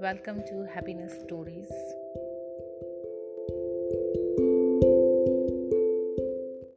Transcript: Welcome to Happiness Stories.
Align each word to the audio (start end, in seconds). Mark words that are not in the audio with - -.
Welcome 0.00 0.44
to 0.46 0.64
Happiness 0.72 1.12
Stories. 1.24 1.97